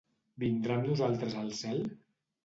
[0.43, 1.83] Vindrà amb nosaltres al cel?